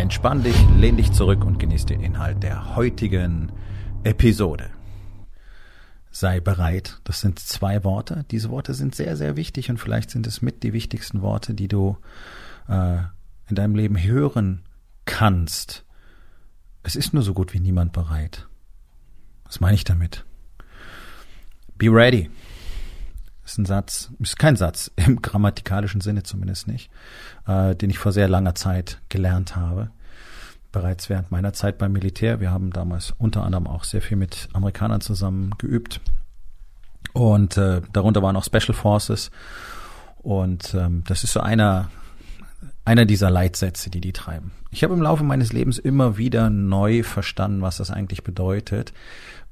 [0.00, 3.52] Entspann dich, lehn dich zurück und genieß den Inhalt der heutigen
[4.02, 4.70] Episode.
[6.10, 7.02] Sei bereit.
[7.04, 8.24] Das sind zwei Worte.
[8.30, 11.68] Diese Worte sind sehr, sehr wichtig und vielleicht sind es mit die wichtigsten Worte, die
[11.68, 11.98] du
[12.66, 12.96] äh,
[13.48, 14.62] in deinem Leben hören
[15.04, 15.84] kannst.
[16.82, 18.48] Es ist nur so gut wie niemand bereit.
[19.44, 20.24] Was meine ich damit?
[21.76, 22.30] Be ready.
[23.50, 26.88] Ist ein Satz, ist kein Satz, im grammatikalischen Sinne zumindest nicht,
[27.48, 29.90] äh, den ich vor sehr langer Zeit gelernt habe.
[30.70, 32.38] Bereits während meiner Zeit beim Militär.
[32.38, 36.00] Wir haben damals unter anderem auch sehr viel mit Amerikanern zusammen geübt.
[37.12, 39.32] Und äh, darunter waren auch Special Forces.
[40.18, 41.90] Und ähm, das ist so einer,
[42.90, 44.50] einer dieser Leitsätze, die die treiben.
[44.72, 48.92] Ich habe im Laufe meines Lebens immer wieder neu verstanden, was das eigentlich bedeutet,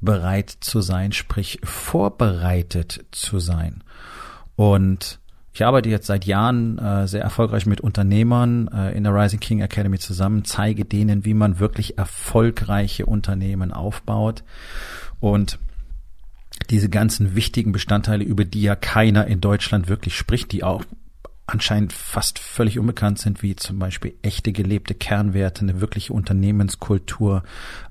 [0.01, 3.85] bereit zu sein, sprich vorbereitet zu sein.
[4.57, 5.21] Und
[5.53, 9.61] ich arbeite jetzt seit Jahren äh, sehr erfolgreich mit Unternehmern äh, in der Rising King
[9.61, 14.43] Academy zusammen, zeige denen, wie man wirklich erfolgreiche Unternehmen aufbaut
[15.21, 15.61] und
[16.71, 20.83] diese ganzen wichtigen Bestandteile, über die ja keiner in Deutschland wirklich spricht, die auch
[21.49, 27.43] anscheinend fast völlig unbekannt sind, wie zum Beispiel echte gelebte Kernwerte, eine wirkliche Unternehmenskultur,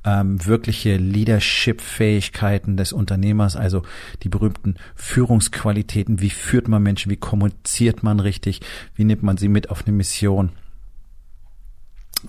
[0.06, 3.82] ähm, wirkliche Leadership-Fähigkeiten des Unternehmers, also
[4.22, 8.62] die berühmten Führungsqualitäten, wie führt man Menschen, wie kommuniziert man richtig,
[8.96, 10.52] wie nimmt man sie mit auf eine Mission.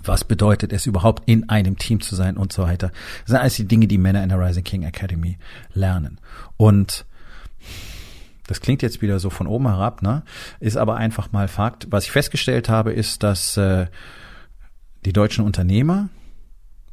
[0.02, 2.88] Was bedeutet es überhaupt, in einem Team zu sein und so weiter.
[3.20, 5.38] Das sind alles die Dinge, die Männer in der Rising King Academy
[5.74, 6.20] lernen.
[6.56, 7.06] Und
[8.48, 10.22] das klingt jetzt wieder so von oben herab, ne?
[10.58, 11.86] Ist aber einfach mal Fakt.
[11.90, 13.86] Was ich festgestellt habe, ist, dass äh,
[15.04, 16.08] die deutschen Unternehmer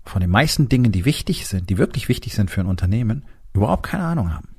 [0.03, 3.23] von den meisten Dingen, die wichtig sind, die wirklich wichtig sind für ein Unternehmen,
[3.53, 4.49] überhaupt keine Ahnung haben.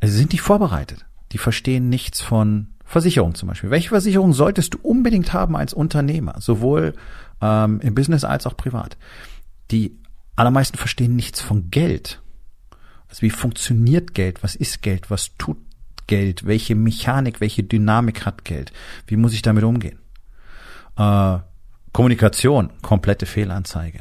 [0.00, 1.06] Also sind nicht vorbereitet.
[1.32, 3.70] Die verstehen nichts von Versicherung zum Beispiel.
[3.70, 6.94] Welche Versicherung solltest du unbedingt haben als Unternehmer, sowohl
[7.40, 8.98] ähm, im Business als auch privat?
[9.70, 9.98] Die
[10.36, 12.20] allermeisten verstehen nichts von Geld.
[13.08, 14.42] Also wie funktioniert Geld?
[14.42, 15.10] Was ist Geld?
[15.10, 15.58] Was tut
[16.06, 16.46] Geld?
[16.46, 18.72] Welche Mechanik, welche Dynamik hat Geld?
[19.06, 19.98] Wie muss ich damit umgehen?
[20.96, 21.38] Äh,
[21.92, 24.00] Kommunikation, komplette Fehlanzeige.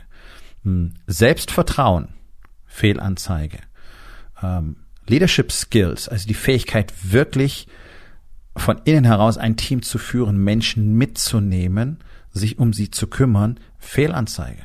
[0.64, 0.94] Hm.
[1.08, 2.10] Selbstvertrauen,
[2.66, 3.60] Fehlanzeige.
[4.42, 7.68] Ähm, Leadership Skills, also die Fähigkeit wirklich
[8.56, 12.00] von innen heraus ein Team zu führen, Menschen mitzunehmen,
[12.32, 14.64] sich um sie zu kümmern, Fehlanzeige.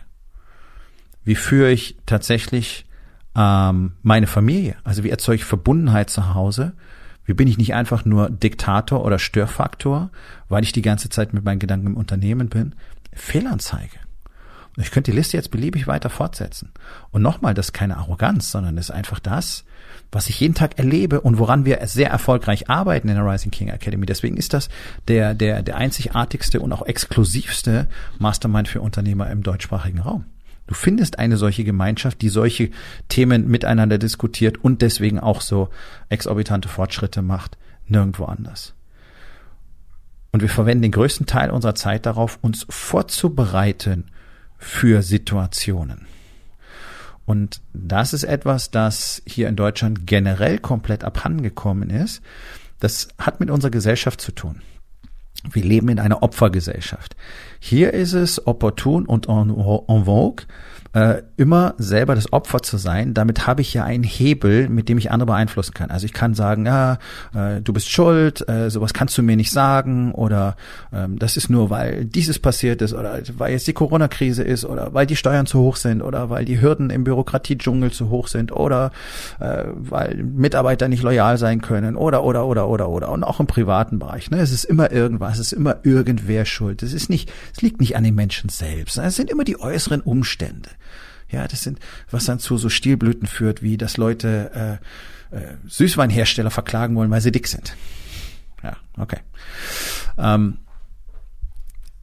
[1.24, 2.86] Wie führe ich tatsächlich
[3.36, 4.76] ähm, meine Familie?
[4.84, 6.72] Also wie erzeuge ich Verbundenheit zu Hause?
[7.24, 10.10] Wie bin ich nicht einfach nur Diktator oder Störfaktor,
[10.48, 12.74] weil ich die ganze Zeit mit meinen Gedanken im Unternehmen bin?
[13.12, 13.98] Fehlanzeige.
[14.78, 16.70] Ich könnte die Liste jetzt beliebig weiter fortsetzen.
[17.10, 19.64] Und nochmal, das ist keine Arroganz, sondern das ist einfach das,
[20.10, 23.68] was ich jeden Tag erlebe und woran wir sehr erfolgreich arbeiten in der Rising King
[23.68, 24.06] Academy.
[24.06, 24.70] Deswegen ist das
[25.08, 27.86] der, der, der einzigartigste und auch exklusivste
[28.18, 30.24] Mastermind für Unternehmer im deutschsprachigen Raum.
[30.66, 32.70] Du findest eine solche Gemeinschaft, die solche
[33.08, 35.68] Themen miteinander diskutiert und deswegen auch so
[36.08, 38.74] exorbitante Fortschritte macht, nirgendwo anders.
[40.30, 44.06] Und wir verwenden den größten Teil unserer Zeit darauf, uns vorzubereiten
[44.56, 46.06] für Situationen.
[47.24, 52.22] Und das ist etwas, das hier in Deutschland generell komplett abhandengekommen ist.
[52.80, 54.62] Das hat mit unserer Gesellschaft zu tun.
[55.50, 57.16] Wir leben in einer Opfergesellschaft.
[57.58, 59.50] Hier ist es opportun und en,
[60.04, 60.46] vogue,
[60.92, 64.98] äh, immer selber das Opfer zu sein, damit habe ich ja einen Hebel, mit dem
[64.98, 65.90] ich andere beeinflussen kann.
[65.90, 66.98] Also ich kann sagen, ja,
[67.34, 70.56] äh, du bist schuld, äh, sowas kannst du mir nicht sagen oder
[70.92, 74.92] ähm, das ist nur, weil dieses passiert ist oder weil jetzt die Corona-Krise ist oder
[74.92, 78.52] weil die Steuern zu hoch sind oder weil die Hürden im Bürokratiedschungel zu hoch sind
[78.52, 78.92] oder
[79.40, 83.46] äh, weil Mitarbeiter nicht loyal sein können oder oder oder oder oder und auch im
[83.46, 84.30] privaten Bereich.
[84.30, 84.38] Ne?
[84.38, 86.82] Es ist immer irgendwas, es ist immer irgendwer schuld.
[86.82, 88.98] Es ist nicht, es liegt nicht an den Menschen selbst.
[88.98, 90.68] Es sind immer die äußeren Umstände.
[91.30, 91.78] Ja, das sind,
[92.10, 94.80] was dann zu so Stilblüten führt, wie dass Leute
[95.32, 97.74] äh, äh, Süßweinhersteller verklagen wollen, weil sie dick sind.
[98.62, 99.18] Ja, okay.
[100.18, 100.58] Ähm,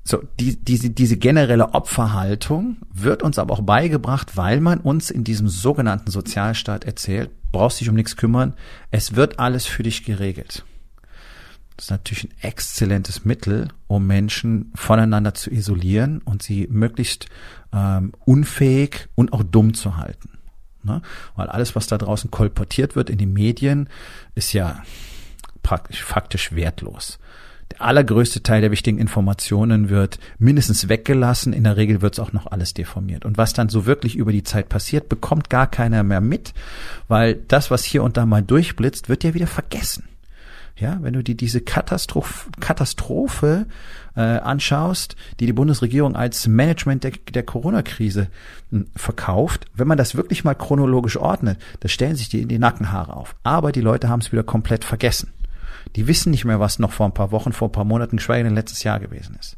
[0.04, 5.24] so, die, diese, diese generelle Opferhaltung wird uns aber auch beigebracht, weil man uns in
[5.24, 8.56] diesem sogenannten Sozialstaat erzählt, brauchst dich um nichts kümmern,
[8.90, 10.66] es wird alles für dich geregelt.
[11.80, 17.28] Das ist natürlich ein exzellentes Mittel, um Menschen voneinander zu isolieren und sie möglichst
[17.72, 20.32] ähm, unfähig und auch dumm zu halten.
[20.84, 21.02] Ne?
[21.38, 23.88] Weil alles, was da draußen kolportiert wird in den Medien,
[24.36, 24.84] ist ja
[25.64, 27.18] praktisch faktisch wertlos.
[27.72, 31.54] Der allergrößte Teil der wichtigen Informationen wird mindestens weggelassen.
[31.54, 33.24] In der Regel wird es auch noch alles deformiert.
[33.24, 36.54] Und was dann so wirklich über die Zeit passiert, bekommt gar keiner mehr mit,
[37.08, 40.09] weil das, was hier und da mal durchblitzt, wird ja wieder vergessen.
[40.80, 43.66] Ja, wenn du dir diese Katastrophe, Katastrophe
[44.16, 48.28] äh, anschaust, die die Bundesregierung als Management der, der Corona-Krise
[48.72, 53.14] hm, verkauft, wenn man das wirklich mal chronologisch ordnet, da stellen sich die, die Nackenhaare
[53.14, 53.36] auf.
[53.44, 55.34] Aber die Leute haben es wieder komplett vergessen.
[55.98, 58.46] Die wissen nicht mehr, was noch vor ein paar Wochen, vor ein paar Monaten, geschweige
[58.46, 59.58] denn letztes Jahr gewesen ist.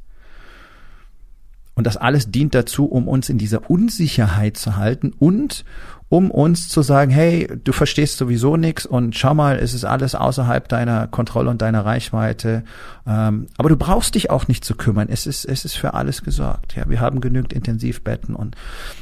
[1.76, 5.66] Und das alles dient dazu, um uns in dieser Unsicherheit zu halten und
[6.12, 10.14] um uns zu sagen, hey, du verstehst sowieso nichts und schau mal, es ist alles
[10.14, 12.66] außerhalb deiner Kontrolle und deiner Reichweite.
[13.08, 15.08] Ähm, aber du brauchst dich auch nicht zu kümmern.
[15.10, 16.76] Es ist, es ist für alles gesorgt.
[16.76, 18.58] Ja, wir haben genügend Intensivbetten und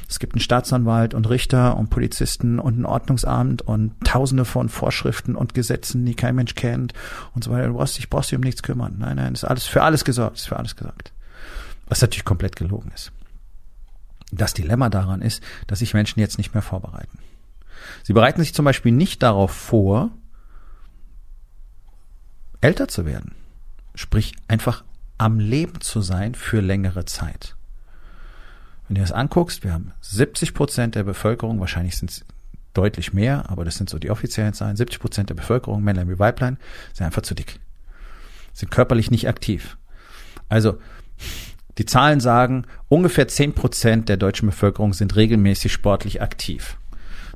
[0.08, 5.36] es gibt einen Staatsanwalt und Richter und Polizisten und ein Ordnungsamt und tausende von Vorschriften
[5.36, 6.94] und Gesetzen, die kein Mensch kennt
[7.34, 7.70] und so weiter.
[7.70, 8.98] Du brauchst dich, brauchst dich um nichts kümmern.
[9.00, 11.12] Nein, nein, es ist alles für alles gesorgt, ist für alles gesorgt.
[11.88, 13.12] Was natürlich komplett gelogen ist.
[14.32, 17.20] Das Dilemma daran ist, dass sich Menschen jetzt nicht mehr vorbereiten.
[18.04, 20.12] Sie bereiten sich zum Beispiel nicht darauf vor,
[22.62, 23.36] älter zu werden.
[23.96, 24.84] Sprich, einfach
[25.18, 27.56] am Leben zu sein für längere Zeit.
[28.88, 32.26] Wenn du das anguckst, wir haben 70 Prozent der Bevölkerung, wahrscheinlich sind es
[32.74, 36.20] deutlich mehr, aber das sind so die offiziellen Zahlen, 70 Prozent der Bevölkerung, Männlein wie
[36.20, 36.58] Weiblein,
[36.94, 37.60] sind einfach zu dick.
[38.54, 39.78] Sind körperlich nicht aktiv.
[40.48, 40.80] Also,
[41.80, 46.78] die Zahlen sagen, ungefähr zehn Prozent der deutschen Bevölkerung sind regelmäßig sportlich aktiv.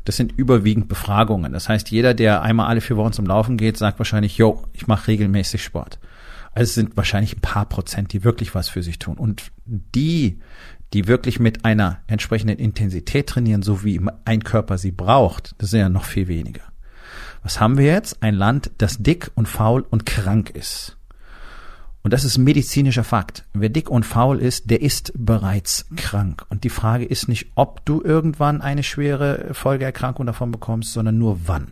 [0.03, 1.53] Das sind überwiegend Befragungen.
[1.53, 4.85] Das heißt, jeder, der einmal alle vier Wochen zum Laufen geht, sagt wahrscheinlich, yo, ich
[4.85, 5.97] mache regelmäßig Sport.
[6.53, 9.17] Also es sind wahrscheinlich ein paar Prozent, die wirklich was für sich tun.
[9.17, 10.39] Und die,
[10.91, 15.79] die wirklich mit einer entsprechenden Intensität trainieren, so wie ein Körper sie braucht, das sind
[15.79, 16.63] ja noch viel weniger.
[17.43, 18.21] Was haben wir jetzt?
[18.21, 20.97] Ein Land, das dick und faul und krank ist.
[22.03, 23.45] Und das ist medizinischer Fakt.
[23.53, 26.45] Wer dick und faul ist, der ist bereits krank.
[26.49, 31.47] Und die Frage ist nicht, ob du irgendwann eine schwere Folgeerkrankung davon bekommst, sondern nur
[31.47, 31.71] wann.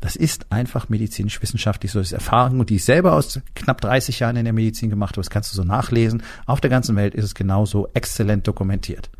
[0.00, 1.98] Das ist einfach medizinisch-wissenschaftlich so.
[1.98, 5.22] Das ist Erfahrung, die ich selber aus knapp 30 Jahren in der Medizin gemacht habe.
[5.22, 6.22] Das kannst du so nachlesen.
[6.46, 9.10] Auf der ganzen Welt ist es genauso exzellent dokumentiert.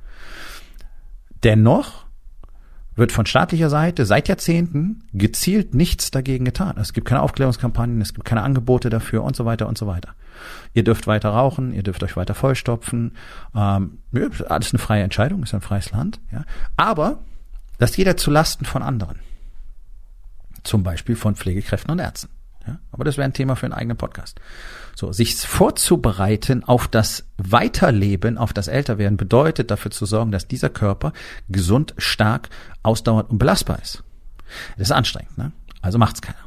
[1.43, 2.06] Dennoch
[2.97, 6.77] wird von staatlicher Seite seit Jahrzehnten gezielt nichts dagegen getan.
[6.79, 10.15] Es gibt keine Aufklärungskampagnen, es gibt keine Angebote dafür und so weiter und so weiter.
[10.73, 13.13] Ihr dürft weiter rauchen, ihr dürft euch weiter vollstopfen.
[13.55, 13.99] Ähm,
[14.49, 16.21] alles eine freie Entscheidung, ist ein freies Land.
[16.33, 16.45] Ja.
[16.77, 17.19] Aber
[17.79, 19.19] das jeder zu Lasten von anderen.
[20.65, 22.31] Zum Beispiel von Pflegekräften und Ärzten.
[22.67, 24.41] Ja, aber das wäre ein Thema für einen eigenen Podcast.
[24.99, 30.71] So, sich vorzubereiten auf das Weiterleben, auf das Älterwerden, bedeutet dafür zu sorgen, dass dieser
[30.71, 31.13] Körper
[31.51, 32.49] gesund, stark,
[32.83, 34.03] ausdauernd und belastbar ist.
[34.79, 35.53] Das ist anstrengend, ne?
[35.83, 36.39] Also macht's keiner.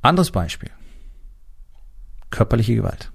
[0.00, 0.70] Anderes Beispiel.
[2.30, 3.12] Körperliche Gewalt.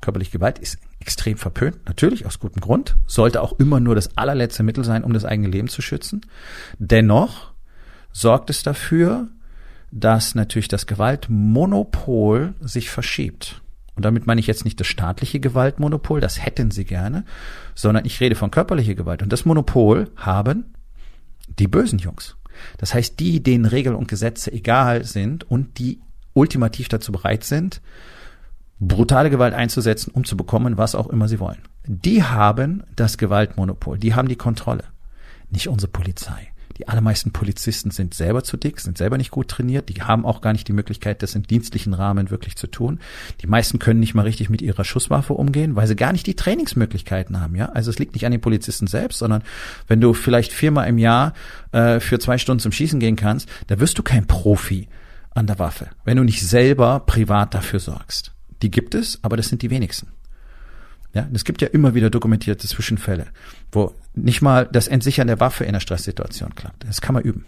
[0.00, 4.64] Körperliche Gewalt ist extrem verpönt, natürlich aus gutem Grund, sollte auch immer nur das allerletzte
[4.64, 6.26] Mittel sein, um das eigene Leben zu schützen.
[6.80, 7.52] Dennoch
[8.10, 9.28] sorgt es dafür,
[9.92, 13.60] dass natürlich das Gewaltmonopol sich verschiebt.
[13.94, 17.24] Und damit meine ich jetzt nicht das staatliche Gewaltmonopol, das hätten sie gerne,
[17.74, 19.22] sondern ich rede von körperlicher Gewalt.
[19.22, 20.72] Und das Monopol haben
[21.58, 22.36] die bösen Jungs.
[22.78, 26.00] Das heißt, die, denen Regeln und Gesetze egal sind und die
[26.32, 27.82] ultimativ dazu bereit sind,
[28.80, 31.62] brutale Gewalt einzusetzen, um zu bekommen, was auch immer sie wollen.
[31.86, 34.84] Die haben das Gewaltmonopol, die haben die Kontrolle,
[35.50, 36.51] nicht unsere Polizei.
[36.82, 40.40] Die allermeisten Polizisten sind selber zu dick, sind selber nicht gut trainiert, die haben auch
[40.40, 42.98] gar nicht die Möglichkeit, das im dienstlichen Rahmen wirklich zu tun.
[43.40, 46.34] Die meisten können nicht mal richtig mit ihrer Schusswaffe umgehen, weil sie gar nicht die
[46.34, 47.66] Trainingsmöglichkeiten haben, ja.
[47.66, 49.44] Also es liegt nicht an den Polizisten selbst, sondern
[49.86, 51.34] wenn du vielleicht viermal im Jahr
[51.70, 54.88] äh, für zwei Stunden zum Schießen gehen kannst, da wirst du kein Profi
[55.30, 58.32] an der Waffe, wenn du nicht selber privat dafür sorgst.
[58.60, 60.08] Die gibt es, aber das sind die wenigsten.
[61.14, 63.26] Ja, es gibt ja immer wieder dokumentierte Zwischenfälle,
[63.70, 66.84] wo nicht mal das Entsichern der Waffe in einer Stresssituation klappt.
[66.84, 67.44] Das kann man üben.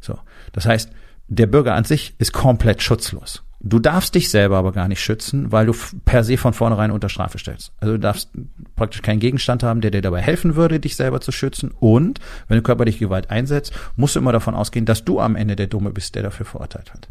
[0.00, 0.18] So.
[0.52, 0.90] Das heißt,
[1.28, 3.42] der Bürger an sich ist komplett schutzlos.
[3.66, 7.08] Du darfst dich selber aber gar nicht schützen, weil du per se von vornherein unter
[7.08, 7.72] Strafe stellst.
[7.80, 8.28] Also du darfst
[8.76, 11.70] praktisch keinen Gegenstand haben, der dir dabei helfen würde, dich selber zu schützen.
[11.80, 15.56] Und wenn du körperliche Gewalt einsetzt, musst du immer davon ausgehen, dass du am Ende
[15.56, 17.08] der Dumme bist, der dafür verurteilt hat.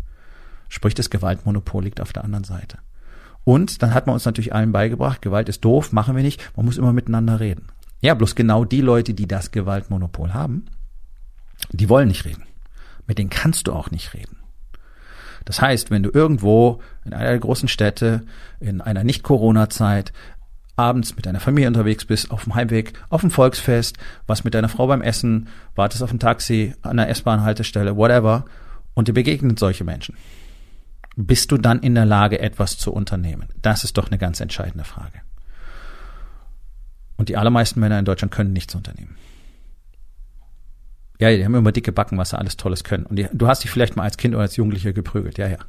[0.70, 2.78] Sprich, das Gewaltmonopol liegt auf der anderen Seite.
[3.44, 6.66] Und dann hat man uns natürlich allen beigebracht, Gewalt ist doof, machen wir nicht, man
[6.66, 7.68] muss immer miteinander reden.
[8.02, 10.66] Ja, bloß genau die Leute, die das Gewaltmonopol haben,
[11.72, 12.44] die wollen nicht reden.
[13.08, 14.38] Mit denen kannst du auch nicht reden.
[15.46, 18.24] Das heißt, wenn du irgendwo in einer der großen Städte,
[18.60, 20.14] in einer Nicht-Corona-Zeit,
[20.76, 24.70] abends mit deiner Familie unterwegs bist, auf dem Heimweg, auf dem Volksfest, was mit deiner
[24.70, 28.46] Frau beim Essen, wartest auf ein Taxi, an der S-Bahn-Haltestelle, whatever,
[28.94, 30.16] und dir begegnen solche Menschen.
[31.16, 33.48] Bist du dann in der Lage, etwas zu unternehmen?
[33.62, 35.22] Das ist doch eine ganz entscheidende Frage.
[37.18, 39.16] Und die allermeisten Männer in Deutschland können nichts unternehmen.
[41.20, 43.06] Ja, die haben immer dicke Backen, was sie alles Tolles können.
[43.06, 45.38] Und die, du hast dich vielleicht mal als Kind oder als Jugendlicher geprügelt.
[45.38, 45.60] Ja, ja.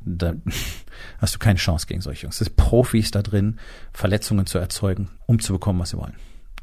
[0.00, 0.34] Da
[1.18, 2.40] hast du keine Chance gegen solche Jungs.
[2.40, 3.58] Es sind Profis da drin,
[3.92, 6.16] Verletzungen zu erzeugen, um zu bekommen, was sie wollen.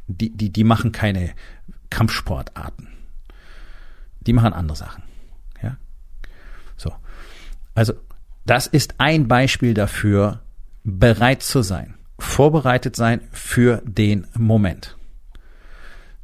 [0.08, 1.32] Die, die, die machen keine
[1.90, 2.90] Kampfsportarten.
[4.20, 5.04] Die machen andere Sachen.
[7.74, 7.94] Also,
[8.46, 10.42] das ist ein Beispiel dafür,
[10.84, 14.98] bereit zu sein vorbereitet sein für den Moment.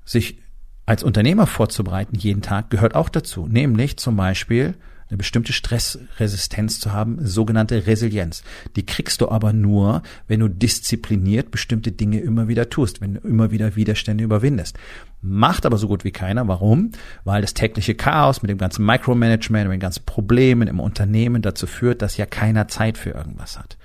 [0.05, 0.39] Sich
[0.85, 4.75] als Unternehmer vorzubereiten jeden Tag gehört auch dazu, nämlich zum Beispiel
[5.09, 8.43] eine bestimmte Stressresistenz zu haben, sogenannte Resilienz.
[8.75, 13.21] Die kriegst du aber nur, wenn du diszipliniert bestimmte Dinge immer wieder tust, wenn du
[13.21, 14.77] immer wieder Widerstände überwindest.
[15.21, 16.47] Macht aber so gut wie keiner.
[16.47, 16.91] Warum?
[17.23, 21.65] Weil das tägliche Chaos mit dem ganzen Micromanagement, mit den ganzen Problemen im Unternehmen dazu
[21.65, 23.77] führt, dass ja keiner Zeit für irgendwas hat.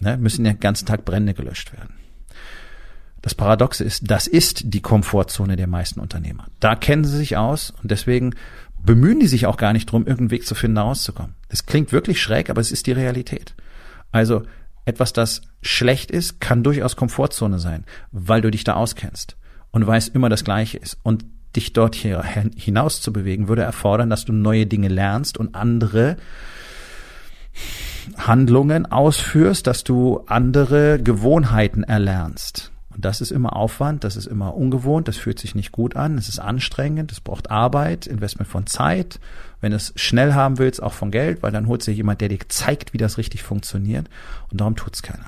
[0.00, 1.94] Ne, müssen den ganzen Tag Brände gelöscht werden.
[3.20, 6.46] Das Paradoxe ist, das ist die Komfortzone der meisten Unternehmer.
[6.60, 8.34] Da kennen sie sich aus und deswegen
[8.84, 11.34] bemühen die sich auch gar nicht drum, irgendeinen Weg zu finden, da rauszukommen.
[11.48, 13.54] Das klingt wirklich schräg, aber es ist die Realität.
[14.12, 14.42] Also
[14.84, 19.36] etwas, das schlecht ist, kann durchaus Komfortzone sein, weil du dich da auskennst
[19.70, 20.98] und weißt immer das Gleiche ist.
[21.02, 21.24] Und
[21.56, 22.22] dich dort hier
[22.56, 26.16] hinaus zu bewegen, würde erfordern, dass du neue Dinge lernst und andere
[28.16, 32.72] Handlungen ausführst, dass du andere Gewohnheiten erlernst.
[32.98, 36.18] Und das ist immer Aufwand, das ist immer ungewohnt, das fühlt sich nicht gut an,
[36.18, 39.20] es ist anstrengend, es braucht Arbeit, Investment von Zeit.
[39.60, 42.28] Wenn du es schnell haben willst, auch von Geld, weil dann holt sich jemand, der
[42.28, 44.10] dir zeigt, wie das richtig funktioniert.
[44.50, 45.26] Und darum tut's keiner.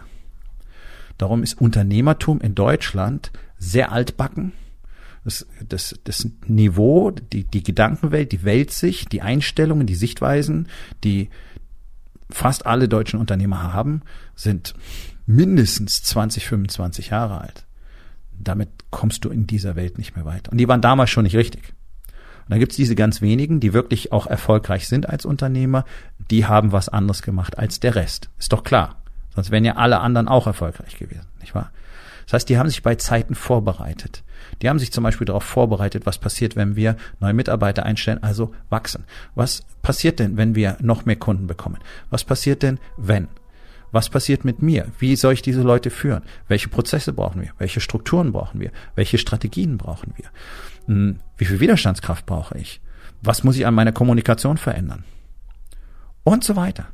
[1.17, 4.51] Darum ist Unternehmertum in Deutschland sehr altbacken.
[5.23, 10.67] Das, das, das Niveau, die, die Gedankenwelt, die Weltsicht, die Einstellungen, die Sichtweisen,
[11.05, 11.31] die,
[12.33, 14.03] fast alle deutschen Unternehmer haben,
[14.35, 14.75] sind
[15.35, 17.67] mindestens 20, 25 Jahre alt.
[18.33, 20.51] Damit kommst du in dieser Welt nicht mehr weiter.
[20.51, 21.73] Und die waren damals schon nicht richtig.
[22.09, 25.85] Und dann gibt's diese ganz wenigen, die wirklich auch erfolgreich sind als Unternehmer,
[26.31, 28.29] die haben was anderes gemacht als der Rest.
[28.39, 28.97] Ist doch klar.
[29.35, 31.71] Sonst wären ja alle anderen auch erfolgreich gewesen, nicht wahr?
[32.25, 34.25] Das heißt, die haben sich bei Zeiten vorbereitet.
[34.63, 38.53] Die haben sich zum Beispiel darauf vorbereitet, was passiert, wenn wir neue Mitarbeiter einstellen, also
[38.69, 39.05] wachsen.
[39.35, 41.79] Was passiert denn, wenn wir noch mehr Kunden bekommen?
[42.09, 43.29] Was passiert denn, wenn?
[43.93, 44.87] Was passiert mit mir?
[44.99, 46.23] Wie soll ich diese Leute führen?
[46.49, 47.51] Welche Prozesse brauchen wir?
[47.59, 48.71] Welche Strukturen brauchen wir?
[48.95, 50.27] Welche Strategien brauchen wir?
[50.87, 52.81] Hm, wie viel Widerstandskraft brauche ich?
[53.23, 55.05] Was muss ich an meiner Kommunikation verändern?
[56.25, 56.87] Und so weiter.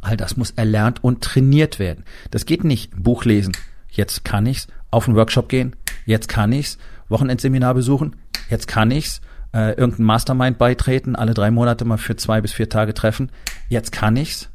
[0.00, 2.04] All das muss erlernt und trainiert werden.
[2.30, 3.52] Das geht nicht Buch lesen,
[3.90, 6.78] jetzt kann ich's, auf einen Workshop gehen, jetzt kann ich's,
[7.08, 8.16] Wochenendseminar besuchen,
[8.48, 9.20] jetzt kann ich's,
[9.54, 13.30] äh, irgendein Mastermind beitreten, alle drei Monate mal für zwei bis vier Tage treffen,
[13.68, 14.48] jetzt kann ich's.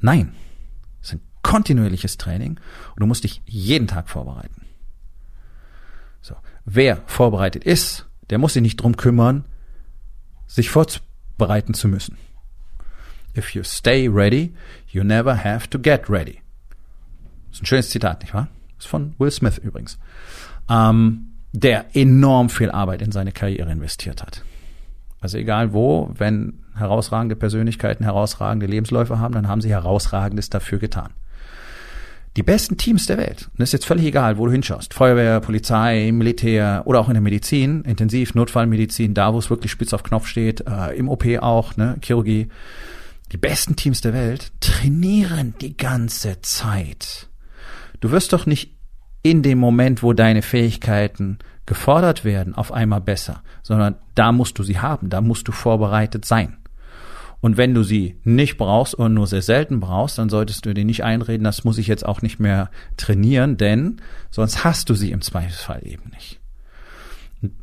[0.00, 0.32] Nein,
[1.48, 4.66] kontinuierliches Training und du musst dich jeden Tag vorbereiten.
[6.20, 6.36] So,
[6.66, 9.46] wer vorbereitet ist, der muss sich nicht drum kümmern,
[10.46, 12.18] sich vorbereiten zu müssen.
[13.34, 14.54] If you stay ready,
[14.88, 16.42] you never have to get ready.
[17.48, 18.48] Das ist ein schönes Zitat, nicht wahr?
[18.78, 19.98] ist von Will Smith übrigens,
[20.68, 24.44] ähm, der enorm viel Arbeit in seine Karriere investiert hat.
[25.18, 31.14] Also egal wo, wenn herausragende Persönlichkeiten herausragende Lebensläufe haben, dann haben sie herausragendes dafür getan.
[32.38, 35.40] Die besten Teams der Welt, und das ist jetzt völlig egal, wo du hinschaust, Feuerwehr,
[35.40, 40.04] Polizei, Militär oder auch in der Medizin, Intensiv, Notfallmedizin, da wo es wirklich spitz auf
[40.04, 42.46] Knopf steht, äh, im OP auch, ne, Chirurgie,
[43.32, 47.28] die besten Teams der Welt trainieren die ganze Zeit.
[47.98, 48.72] Du wirst doch nicht
[49.24, 54.62] in dem Moment, wo deine Fähigkeiten gefordert werden, auf einmal besser, sondern da musst du
[54.62, 56.58] sie haben, da musst du vorbereitet sein.
[57.40, 60.84] Und wenn du sie nicht brauchst oder nur sehr selten brauchst, dann solltest du dir
[60.84, 65.12] nicht einreden, das muss ich jetzt auch nicht mehr trainieren, denn sonst hast du sie
[65.12, 66.40] im Zweifelsfall eben nicht.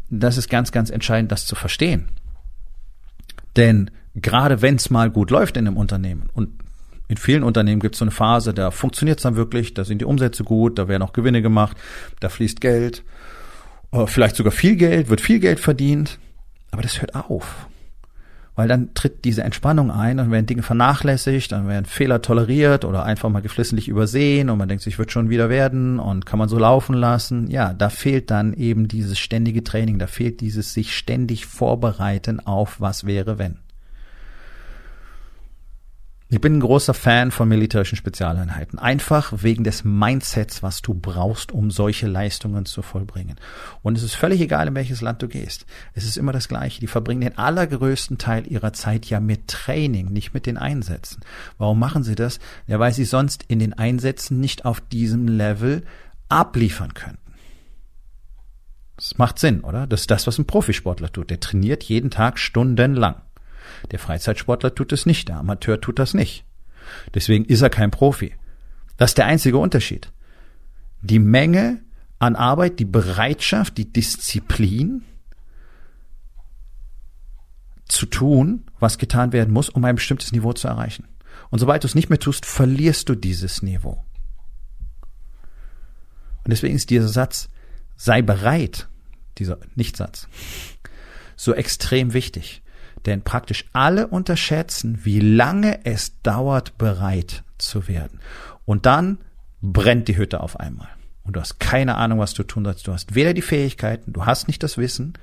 [0.09, 2.07] das ist ganz, ganz entscheidend, das zu verstehen.
[3.57, 6.49] Denn gerade wenn es mal gut läuft in einem Unternehmen und
[7.07, 9.99] in vielen Unternehmen gibt es so eine Phase, da funktioniert es dann wirklich, da sind
[9.99, 11.77] die Umsätze gut, da werden auch Gewinne gemacht,
[12.19, 13.03] da fließt Geld,
[13.91, 16.19] äh, vielleicht sogar viel Geld, wird viel Geld verdient,
[16.71, 17.67] aber das hört auf.
[18.55, 23.03] Weil dann tritt diese Entspannung ein und werden Dinge vernachlässigt, dann werden Fehler toleriert oder
[23.03, 26.47] einfach mal geflissentlich übersehen und man denkt sich, wird schon wieder werden und kann man
[26.47, 27.49] so laufen lassen.
[27.51, 32.79] Ja, da fehlt dann eben dieses ständige Training, da fehlt dieses sich ständig vorbereiten auf
[32.79, 33.64] was wäre wenn.
[36.35, 38.77] Ich bin ein großer Fan von militärischen Spezialeinheiten.
[38.77, 43.37] Einfach wegen des Mindsets, was du brauchst, um solche Leistungen zu vollbringen.
[43.83, 45.65] Und es ist völlig egal, in welches Land du gehst.
[45.93, 46.81] Es ist immer das Gleiche.
[46.81, 51.21] Die verbringen den allergrößten Teil ihrer Zeit ja mit Training, nicht mit den Einsätzen.
[51.57, 52.39] Warum machen sie das?
[52.67, 55.83] Ja, weil sie sonst in den Einsätzen nicht auf diesem Level
[56.27, 57.31] abliefern könnten.
[58.97, 59.87] Das macht Sinn, oder?
[59.87, 61.29] Das ist das, was ein Profisportler tut.
[61.29, 63.21] Der trainiert jeden Tag stundenlang.
[63.91, 66.45] Der Freizeitsportler tut es nicht, der Amateur tut das nicht.
[67.13, 68.35] Deswegen ist er kein Profi.
[68.97, 70.11] Das ist der einzige Unterschied.
[71.01, 71.81] Die Menge
[72.19, 75.03] an Arbeit, die Bereitschaft, die Disziplin
[77.87, 81.07] zu tun, was getan werden muss, um ein bestimmtes Niveau zu erreichen.
[81.49, 84.03] Und sobald du es nicht mehr tust, verlierst du dieses Niveau.
[86.43, 87.49] Und deswegen ist dieser Satz,
[87.95, 88.87] sei bereit,
[89.37, 90.27] dieser Nichtsatz,
[91.35, 92.63] so extrem wichtig.
[93.05, 98.19] Denn praktisch alle unterschätzen, wie lange es dauert, bereit zu werden.
[98.65, 99.19] Und dann
[99.61, 100.89] brennt die Hütte auf einmal.
[101.23, 102.87] Und du hast keine Ahnung, was du tun sollst.
[102.87, 105.13] Du hast weder die Fähigkeiten, du hast nicht das Wissen,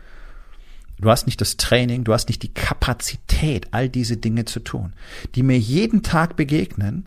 [0.98, 4.94] du hast nicht das Training, du hast nicht die Kapazität, all diese Dinge zu tun,
[5.34, 7.06] die mir jeden Tag begegnen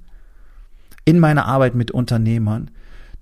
[1.04, 2.72] in meiner Arbeit mit Unternehmern,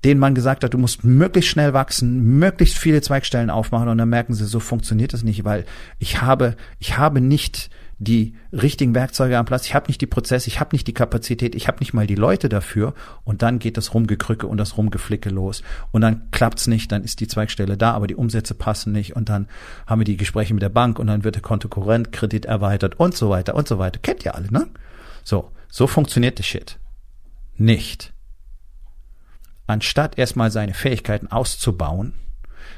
[0.03, 4.09] denen man gesagt hat, du musst möglichst schnell wachsen, möglichst viele Zweigstellen aufmachen und dann
[4.09, 5.65] merken sie, so funktioniert das nicht, weil
[5.99, 7.69] ich habe, ich habe nicht
[7.99, 11.55] die richtigen Werkzeuge am Platz, ich habe nicht die Prozesse, ich habe nicht die Kapazität,
[11.55, 12.93] ich habe nicht mal die Leute dafür
[13.23, 17.21] und dann geht das Rumgekrücke und das Rumgeflicke los und dann klappt's nicht, dann ist
[17.21, 19.47] die Zweigstelle da, aber die Umsätze passen nicht und dann
[19.87, 23.29] haben wir die Gespräche mit der Bank und dann wird der Kontokorrentkredit erweitert und so
[23.29, 23.99] weiter und so weiter.
[24.01, 24.67] Kennt ihr alle, ne?
[25.23, 26.79] So, so funktioniert das Shit.
[27.55, 28.12] Nicht
[29.73, 32.13] anstatt erstmal seine Fähigkeiten auszubauen,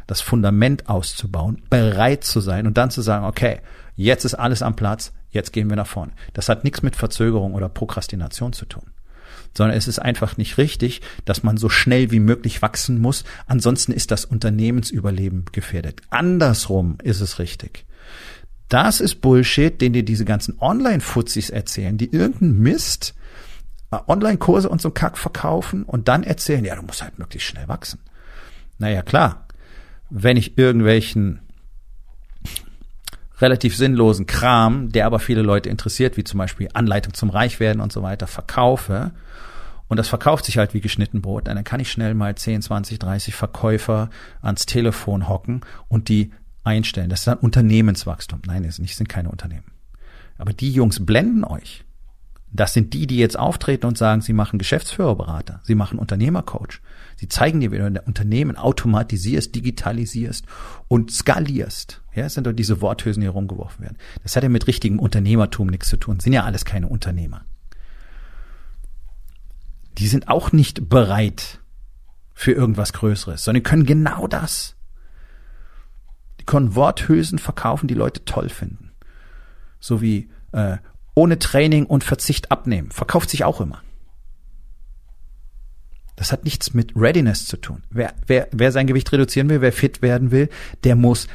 [0.08, 3.60] das Fundament auszubauen, bereit zu sein und dann zu sagen, okay,
[3.96, 6.14] jetzt ist alles am Platz, jetzt gehen wir nach vorne.
[6.34, 8.96] Das hat nichts mit Verzögerung oder Prokrastination zu tun
[9.58, 13.24] sondern es ist einfach nicht richtig, dass man so schnell wie möglich wachsen muss.
[13.48, 16.02] Ansonsten ist das Unternehmensüberleben gefährdet.
[16.10, 17.86] Andersrum ist es richtig.
[18.68, 23.16] Das ist Bullshit, den dir diese ganzen Online-Fuzis erzählen, die irgendeinen Mist
[24.08, 28.00] Online-Kurse und so Kack verkaufen und dann erzählen, ja, du musst halt möglichst schnell wachsen.
[28.78, 29.48] Naja, klar.
[30.10, 31.40] Wenn ich irgendwelchen
[33.42, 37.92] relativ sinnlosen Kram, der aber viele Leute interessiert, wie zum Beispiel Anleitung zum Reichwerden und
[37.92, 39.12] so weiter, verkaufe,
[39.88, 42.98] und das verkauft sich halt wie geschnitten Brot, dann kann ich schnell mal 10, 20,
[42.98, 44.10] 30 Verkäufer
[44.42, 46.32] ans Telefon hocken und die
[46.64, 47.10] einstellen.
[47.10, 48.42] Das ist dann Unternehmenswachstum.
[48.48, 49.66] Nein, es sind keine Unternehmen.
[50.38, 51.85] Aber die Jungs blenden euch.
[52.56, 56.82] Das sind die, die jetzt auftreten und sagen, sie machen Geschäftsführerberater, sie machen Unternehmercoach.
[57.18, 60.46] Sie zeigen dir, wie du Unternehmen automatisierst, digitalisierst
[60.88, 62.02] und skalierst.
[62.14, 63.98] Ja, das sind doch diese Worthülsen, die herumgeworfen werden.
[64.24, 66.20] Das hat ja mit richtigem Unternehmertum nichts zu tun.
[66.20, 67.46] Sind ja alles keine Unternehmer.
[69.98, 71.60] Die sind auch nicht bereit
[72.34, 74.76] für irgendwas Größeres, sondern können genau das.
[76.40, 78.92] Die können Worthülsen verkaufen, die Leute toll finden.
[79.80, 80.78] So wie äh,
[81.16, 82.92] ohne Training und Verzicht abnehmen.
[82.92, 83.82] Verkauft sich auch immer.
[86.16, 87.84] Das hat nichts mit Readiness zu tun.
[87.90, 90.50] Wer, wer, wer sein Gewicht reduzieren will, wer fit werden will,
[90.86, 91.28] der muss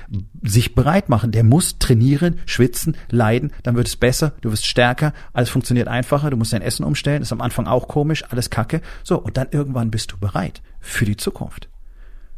[0.42, 1.32] sich bereit machen.
[1.32, 3.52] Der muss trainieren, schwitzen, leiden.
[3.62, 4.32] Dann wird es besser.
[4.40, 5.12] Du wirst stärker.
[5.34, 6.30] Alles funktioniert einfacher.
[6.30, 7.20] Du musst dein Essen umstellen.
[7.20, 8.24] Ist am Anfang auch komisch.
[8.30, 8.80] Alles kacke.
[9.02, 9.18] So.
[9.18, 11.68] Und dann irgendwann bist du bereit für die Zukunft.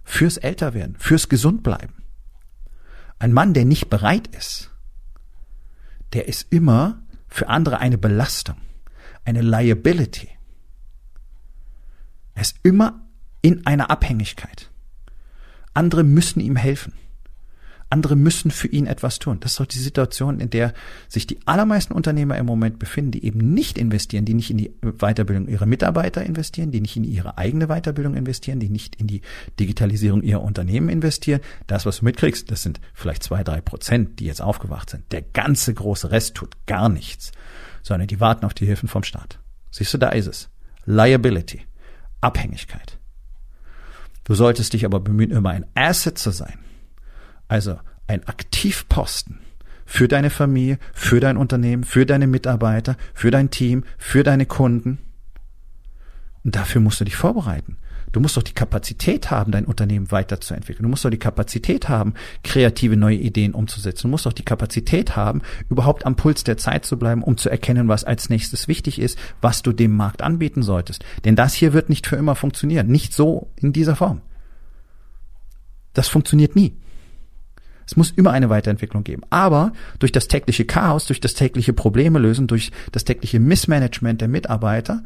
[0.02, 0.96] Fürs Älterwerden.
[0.98, 1.94] Fürs Gesundbleiben.
[3.20, 4.72] Ein Mann, der nicht bereit ist,
[6.12, 7.01] der ist immer
[7.32, 8.56] für andere eine Belastung,
[9.24, 10.28] eine Liability.
[12.34, 13.06] Er ist immer
[13.40, 14.70] in einer Abhängigkeit.
[15.72, 16.92] Andere müssen ihm helfen.
[17.92, 19.38] Andere müssen für ihn etwas tun.
[19.40, 20.72] Das ist doch die Situation, in der
[21.08, 24.72] sich die allermeisten Unternehmer im Moment befinden, die eben nicht investieren, die nicht in die
[24.80, 29.20] Weiterbildung ihrer Mitarbeiter investieren, die nicht in ihre eigene Weiterbildung investieren, die nicht in die
[29.60, 31.42] Digitalisierung ihrer Unternehmen investieren.
[31.66, 35.12] Das, was du mitkriegst, das sind vielleicht zwei, drei Prozent, die jetzt aufgewacht sind.
[35.12, 37.30] Der ganze große Rest tut gar nichts,
[37.82, 39.38] sondern die warten auf die Hilfen vom Staat.
[39.70, 40.48] Siehst du, da ist es.
[40.86, 41.60] Liability.
[42.22, 42.98] Abhängigkeit.
[44.24, 46.58] Du solltest dich aber bemühen, immer ein Asset zu sein
[47.52, 49.40] also ein Aktivposten
[49.84, 54.98] für deine Familie, für dein Unternehmen, für deine Mitarbeiter, für dein Team, für deine Kunden.
[56.44, 57.76] Und dafür musst du dich vorbereiten.
[58.10, 60.84] Du musst doch die Kapazität haben, dein Unternehmen weiterzuentwickeln.
[60.84, 64.04] Du musst doch die Kapazität haben, kreative neue Ideen umzusetzen.
[64.04, 67.50] Du musst doch die Kapazität haben, überhaupt am Puls der Zeit zu bleiben, um zu
[67.50, 71.04] erkennen, was als nächstes wichtig ist, was du dem Markt anbieten solltest.
[71.26, 72.86] Denn das hier wird nicht für immer funktionieren.
[72.86, 74.22] Nicht so in dieser Form.
[75.92, 76.76] Das funktioniert nie.
[77.92, 79.20] Es muss immer eine Weiterentwicklung geben.
[79.28, 84.28] Aber durch das tägliche Chaos, durch das tägliche Probleme lösen, durch das tägliche Missmanagement der
[84.28, 85.04] Mitarbeiter,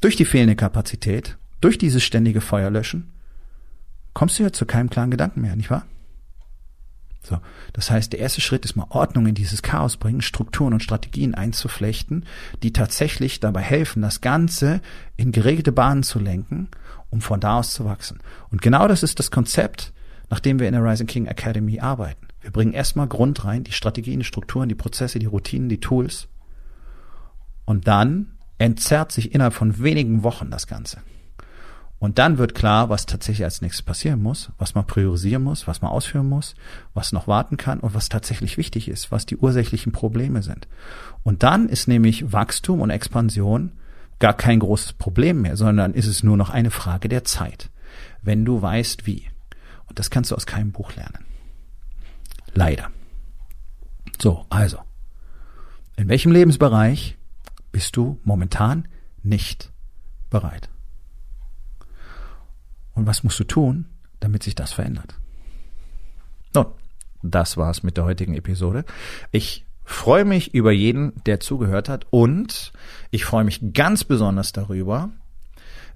[0.00, 3.10] durch die fehlende Kapazität, durch dieses ständige Feuerlöschen,
[4.14, 5.86] kommst du ja zu keinem klaren Gedanken mehr, nicht wahr?
[7.24, 7.40] So.
[7.72, 11.34] Das heißt, der erste Schritt ist mal Ordnung in dieses Chaos bringen, Strukturen und Strategien
[11.34, 12.26] einzuflechten,
[12.62, 14.82] die tatsächlich dabei helfen, das Ganze
[15.16, 16.68] in geregelte Bahnen zu lenken,
[17.10, 18.20] um von da aus zu wachsen.
[18.52, 19.92] Und genau das ist das Konzept,
[20.30, 22.28] nach dem wir in der Rising King Academy arbeiten.
[22.40, 26.28] Wir bringen erstmal Grund rein, die Strategien, die Strukturen, die Prozesse, die Routinen, die Tools.
[27.64, 30.98] Und dann entzerrt sich innerhalb von wenigen Wochen das Ganze.
[32.00, 35.82] Und dann wird klar, was tatsächlich als nächstes passieren muss, was man priorisieren muss, was
[35.82, 36.54] man ausführen muss,
[36.94, 40.68] was noch warten kann und was tatsächlich wichtig ist, was die ursächlichen Probleme sind.
[41.24, 43.72] Und dann ist nämlich Wachstum und Expansion
[44.20, 47.70] gar kein großes Problem mehr, sondern ist es nur noch eine Frage der Zeit,
[48.22, 49.24] wenn du weißt wie.
[49.88, 51.24] Und das kannst du aus keinem Buch lernen.
[52.54, 52.90] Leider.
[54.20, 54.78] So, also.
[55.96, 57.16] In welchem Lebensbereich
[57.72, 58.88] bist du momentan
[59.22, 59.72] nicht
[60.30, 60.68] bereit?
[62.94, 63.86] Und was musst du tun,
[64.20, 65.14] damit sich das verändert?
[66.54, 66.66] Nun,
[67.22, 68.84] das war's mit der heutigen Episode.
[69.30, 72.72] Ich freue mich über jeden, der zugehört hat und
[73.10, 75.10] ich freue mich ganz besonders darüber,